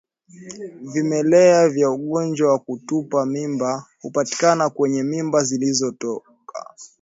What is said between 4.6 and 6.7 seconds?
kwenye mimba zilizotoka